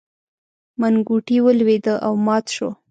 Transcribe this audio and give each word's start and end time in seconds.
منګوټی 0.79 1.37
ولوېد 1.45 1.85
او 2.05 2.13
مات 2.25 2.45
شو. 2.55 2.69